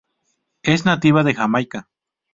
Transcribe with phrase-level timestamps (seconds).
[0.63, 1.87] Es nativa de Jamaica.